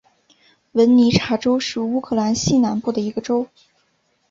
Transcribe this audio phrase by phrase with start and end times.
[0.71, 3.47] 文尼察州是乌克兰西南部的一个州。